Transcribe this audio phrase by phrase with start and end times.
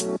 [0.00, 0.12] Good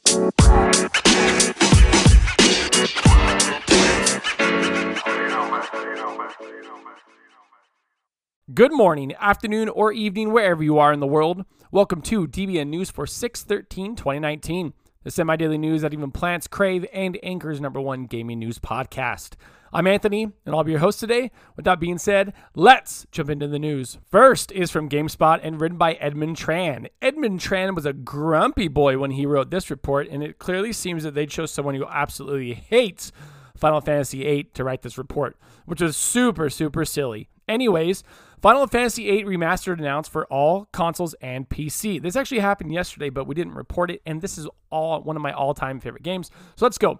[8.72, 11.46] morning, afternoon, or evening, wherever you are in the world.
[11.72, 16.46] Welcome to DBN News for 6 13 2019, the semi daily news that even plants
[16.46, 19.36] crave and anchors number one gaming news podcast.
[19.72, 21.30] I'm Anthony, and I'll be your host today.
[21.54, 23.98] With that being said, let's jump into the news.
[24.10, 26.88] First is from GameSpot and written by Edmund Tran.
[27.00, 31.04] Edmund Tran was a grumpy boy when he wrote this report, and it clearly seems
[31.04, 33.12] that they chose someone who absolutely hates
[33.56, 35.36] Final Fantasy VIII to write this report,
[35.66, 37.28] which was super, super silly.
[37.46, 38.02] Anyways,
[38.42, 42.02] Final Fantasy VIII Remastered announced for all consoles and PC.
[42.02, 45.22] This actually happened yesterday, but we didn't report it, and this is all one of
[45.22, 46.28] my all-time favorite games.
[46.56, 46.98] So let's go.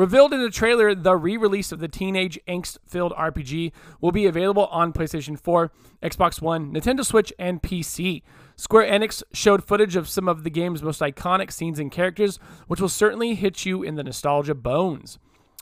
[0.00, 4.24] Revealed in the trailer, the re release of the teenage angst filled RPG will be
[4.24, 5.70] available on PlayStation 4,
[6.02, 8.22] Xbox One, Nintendo Switch, and PC.
[8.56, 12.80] Square Enix showed footage of some of the game's most iconic scenes and characters, which
[12.80, 15.18] will certainly hit you in the nostalgia bones.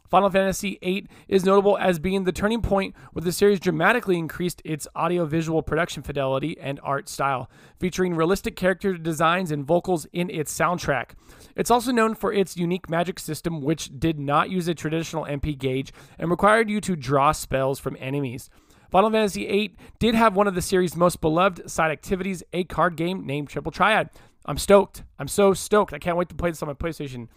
[0.09, 4.63] Final Fantasy VIII is notable as being the turning point where the series dramatically increased
[4.65, 10.57] its audiovisual production fidelity and art style, featuring realistic character designs and vocals in its
[10.57, 11.11] soundtrack.
[11.57, 15.57] It's also known for its unique magic system, which did not use a traditional MP
[15.57, 18.49] gauge and required you to draw spells from enemies.
[18.91, 22.97] Final Fantasy VIII did have one of the series' most beloved side activities, a card
[22.97, 24.09] game named Triple Triad.
[24.47, 25.03] I'm stoked.
[25.19, 25.93] I'm so stoked.
[25.93, 27.29] I can't wait to play this on my PlayStation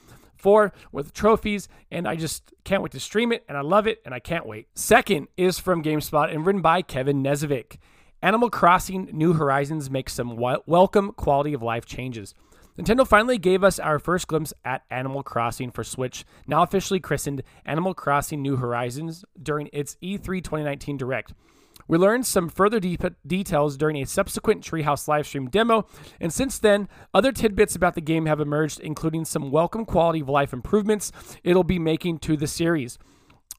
[0.41, 4.01] 4 with trophies, and I just can't wait to stream it, and I love it,
[4.03, 4.67] and I can't wait.
[4.75, 7.77] Second is from GameSpot and written by Kevin Knezevic.
[8.21, 12.35] Animal Crossing New Horizons makes some welcome quality of life changes.
[12.77, 17.43] Nintendo finally gave us our first glimpse at Animal Crossing for Switch, now officially christened
[17.65, 21.33] Animal Crossing New Horizons, during its E3 2019 Direct.
[21.87, 25.85] We learned some further details during a subsequent Treehouse livestream demo,
[26.19, 30.29] and since then, other tidbits about the game have emerged, including some welcome quality of
[30.29, 31.11] life improvements
[31.43, 32.97] it'll be making to the series.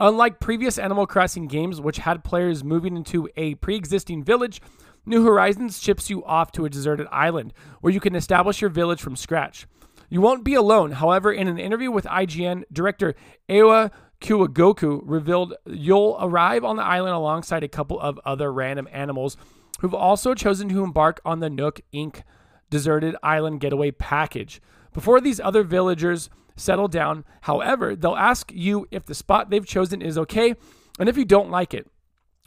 [0.01, 4.61] Unlike previous Animal Crossing games, which had players moving into a pre existing village,
[5.05, 9.01] New Horizons ships you off to a deserted island where you can establish your village
[9.01, 9.67] from scratch.
[10.09, 10.93] You won't be alone.
[10.93, 13.15] However, in an interview with IGN, director
[13.49, 13.91] Aya
[14.23, 19.37] Kyogoku revealed you'll arrive on the island alongside a couple of other random animals
[19.81, 22.23] who've also chosen to embark on the Nook Inc.
[22.71, 24.63] deserted island getaway package.
[24.95, 30.01] Before these other villagers settle down, however, they'll ask you if the spot they've chosen
[30.01, 30.55] is okay,
[31.01, 31.91] and if you don't like it,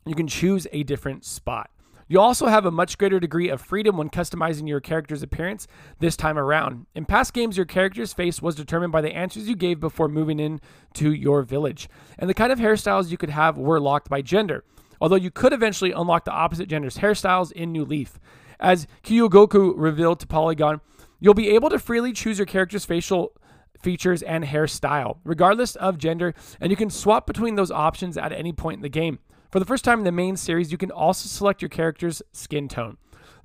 [0.05, 1.69] you can choose a different spot.
[2.07, 5.67] You also have a much greater degree of freedom when customizing your character's appearance
[5.99, 6.85] this time around.
[6.93, 10.39] In past games, your character's face was determined by the answers you gave before moving
[10.39, 11.89] into your village,
[12.19, 14.63] and the kind of hairstyles you could have were locked by gender,
[15.01, 18.19] although you could eventually unlock the opposite gender's hairstyles in New Leaf.
[18.59, 20.81] As Kyogoku revealed to Polygon,
[21.19, 23.33] you'll be able to freely choose your character's facial
[23.81, 28.53] features and hairstyle, regardless of gender, and you can swap between those options at any
[28.53, 29.17] point in the game.
[29.55, 32.67] For the first time in the main series, you can also select your character's skin
[32.67, 32.97] tone.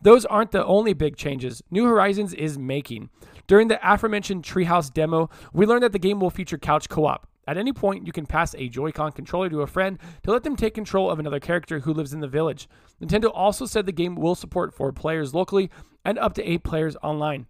[0.03, 3.11] Those aren't the only big changes New Horizons is making.
[3.47, 7.29] During the aforementioned Treehouse demo, we learned that the game will feature couch co op.
[7.47, 10.57] At any point, you can pass a Joy-Con controller to a friend to let them
[10.57, 12.69] take control of another character who lives in the village.
[13.01, 15.71] Nintendo also said the game will support four players locally
[16.05, 17.47] and up to eight players online.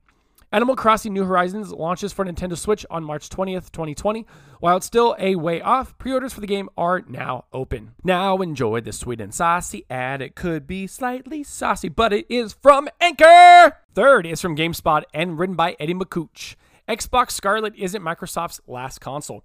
[0.52, 4.26] Animal Crossing New Horizons launches for Nintendo Switch on March 20th, 2020.
[4.58, 7.92] While it's still a way off, pre orders for the game are now open.
[8.02, 10.20] Now enjoy the sweet and saucy ad.
[10.20, 13.76] It could be slightly saucy, but it is from Anchor!
[13.94, 16.56] Third is from GameSpot and written by Eddie Makuch.
[16.88, 19.44] Xbox Scarlett isn't Microsoft's last console.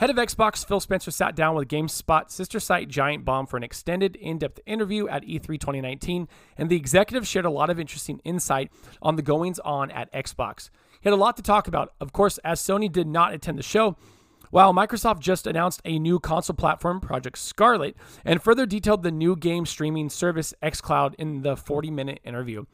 [0.00, 3.62] Head of Xbox Phil Spencer sat down with GameSpot sister site Giant Bomb for an
[3.62, 8.18] extended, in depth interview at E3 2019, and the executive shared a lot of interesting
[8.24, 8.72] insight
[9.02, 10.70] on the goings on at Xbox.
[11.02, 13.62] He had a lot to talk about, of course, as Sony did not attend the
[13.62, 13.98] show.
[14.48, 17.94] While Microsoft just announced a new console platform, Project Scarlett,
[18.24, 22.64] and further detailed the new game streaming service xCloud in the 40 minute interview.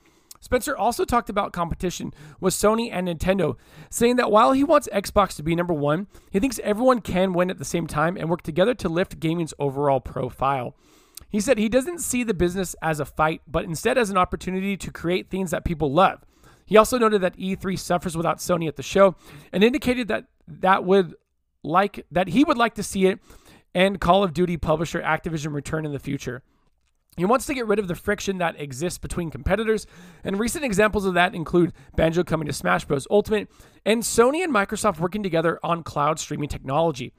[0.46, 3.56] Spencer also talked about competition with Sony and Nintendo,
[3.90, 7.50] saying that while he wants Xbox to be number one, he thinks everyone can win
[7.50, 10.76] at the same time and work together to lift gaming's overall profile.
[11.28, 14.76] He said he doesn't see the business as a fight, but instead as an opportunity
[14.76, 16.24] to create things that people love.
[16.64, 19.16] He also noted that E3 suffers without Sony at the show
[19.52, 21.16] and indicated that that would
[21.64, 23.18] like that he would like to see it
[23.74, 26.44] and Call of Duty publisher Activision return in the future.
[27.16, 29.86] He wants to get rid of the friction that exists between competitors,
[30.22, 33.06] and recent examples of that include Banjo coming to Smash Bros.
[33.10, 33.48] Ultimate
[33.86, 37.12] and Sony and Microsoft working together on cloud streaming technology.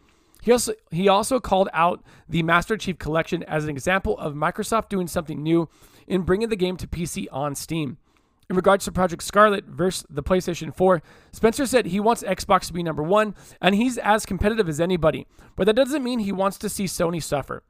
[0.44, 4.90] He also, he also called out the Master Chief Collection as an example of Microsoft
[4.90, 5.68] doing something new
[6.06, 7.98] in bringing the game to PC on Steam.
[8.50, 11.02] In regards to Project Scarlett versus the PlayStation 4,
[11.34, 15.28] Spencer said he wants Xbox to be number one, and he's as competitive as anybody,
[15.58, 17.64] but that doesn't mean he wants to see Sony suffer.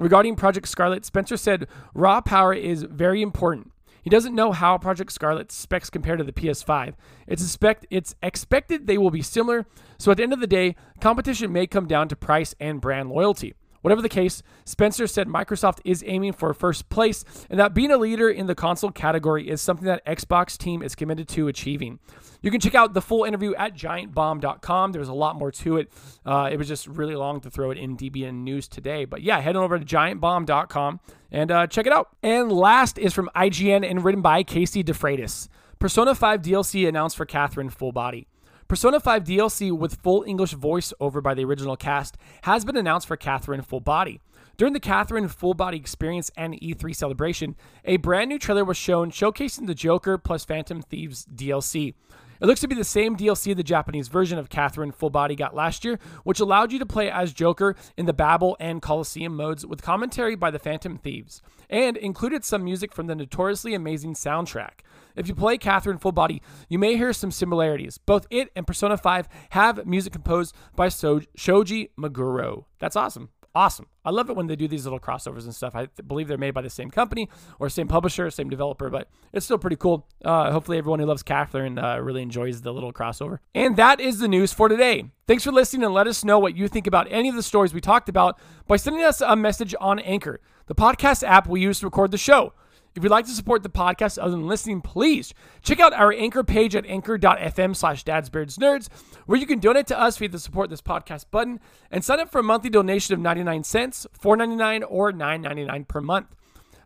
[0.00, 3.70] Regarding Project Scarlett, Spencer said raw power is very important.
[4.02, 6.94] He doesn't know how Project Scarlett specs compare to the PS5.
[7.26, 10.74] It's, expect, it's expected they will be similar, so at the end of the day,
[11.00, 13.54] competition may come down to price and brand loyalty.
[13.84, 17.98] Whatever the case, Spencer said Microsoft is aiming for first place and that being a
[17.98, 21.98] leader in the console category is something that Xbox team is committed to achieving.
[22.40, 24.92] You can check out the full interview at giantbomb.com.
[24.92, 25.92] There's a lot more to it.
[26.24, 29.04] Uh, it was just really long to throw it in DBN News today.
[29.04, 31.00] But yeah, head on over to giantbomb.com
[31.30, 32.08] and uh, check it out.
[32.22, 35.50] And last is from IGN and written by Casey DeFreitas.
[35.78, 38.28] Persona 5 DLC announced for Catherine Full Body.
[38.66, 43.16] Persona 5 DLC with full English voiceover by the original cast has been announced for
[43.16, 44.20] Catherine Full Body.
[44.56, 49.10] During the Catherine Full Body Experience and E3 celebration, a brand new trailer was shown
[49.10, 51.92] showcasing the Joker plus Phantom Thieves DLC.
[52.40, 55.54] It looks to be the same DLC the Japanese version of Catherine Full Body got
[55.54, 59.64] last year, which allowed you to play as Joker in the Babel and Colosseum modes
[59.64, 64.80] with commentary by the Phantom Thieves, and included some music from the notoriously amazing soundtrack.
[65.14, 67.98] If you play Catherine Full Body, you may hear some similarities.
[67.98, 72.64] Both it and Persona 5 have music composed by so- Shoji Meguro.
[72.80, 73.86] That's awesome awesome.
[74.04, 75.74] I love it when they do these little crossovers and stuff.
[75.74, 77.28] I believe they're made by the same company
[77.58, 80.06] or same publisher, same developer, but it's still pretty cool.
[80.24, 83.38] Uh, hopefully, everyone who loves Catherine uh, really enjoys the little crossover.
[83.54, 85.10] And that is the news for today.
[85.26, 87.72] Thanks for listening and let us know what you think about any of the stories
[87.72, 91.80] we talked about by sending us a message on Anchor, the podcast app we use
[91.80, 92.52] to record the show.
[92.96, 96.44] If you'd like to support the podcast other than listening, please check out our anchor
[96.44, 98.88] page at anchor.fm slash dadsbeardsnerds,
[99.26, 101.58] where you can donate to us via the support this podcast button
[101.90, 106.36] and sign up for a monthly donation of 99 cents, $4.99, or $9.99 per month.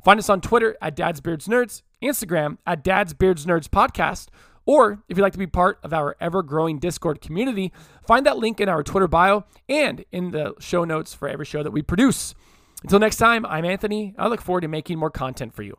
[0.02, 4.28] Find us on Twitter at dadsbeardsnerds, Instagram at dadsbeardsnerds podcast,
[4.64, 7.70] or if you'd like to be part of our ever growing Discord community,
[8.06, 11.62] find that link in our Twitter bio and in the show notes for every show
[11.62, 12.34] that we produce.
[12.82, 14.14] Until next time, I'm Anthony.
[14.16, 15.76] I look forward to making more content for you.